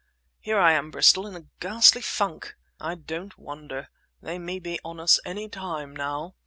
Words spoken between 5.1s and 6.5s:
any time now.